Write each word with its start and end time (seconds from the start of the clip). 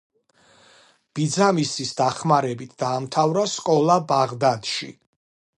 ბიძამისის 1.19 1.93
დახმარებით 2.01 2.75
დაამთავრა 2.85 3.47
სკოლა 3.55 4.03
ბაღდადში. 4.15 4.95